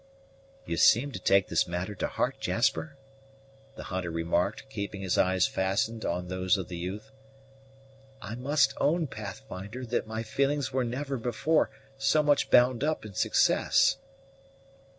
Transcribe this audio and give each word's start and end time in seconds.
"You 0.65 0.77
seem 0.77 1.11
to 1.11 1.19
take 1.19 1.47
this 1.47 1.67
matter 1.67 1.93
to 1.93 2.07
heart, 2.07 2.39
Jasper?" 2.39 2.97
the 3.75 3.83
hunter 3.83 4.09
remarked, 4.09 4.67
keeping 4.67 5.01
his 5.01 5.15
eyes 5.15 5.45
fastened 5.45 6.03
on 6.05 6.27
those 6.27 6.57
of 6.57 6.69
the 6.69 6.75
youth. 6.77 7.11
"I 8.19 8.33
must 8.33 8.73
own, 8.81 9.05
Pathfinder, 9.05 9.85
that 9.85 10.07
my 10.07 10.23
feelings 10.23 10.73
were 10.73 10.83
never 10.83 11.17
before 11.17 11.69
so 11.99 12.23
much 12.23 12.49
bound 12.49 12.83
up 12.83 13.05
in 13.05 13.13
success." 13.13 13.97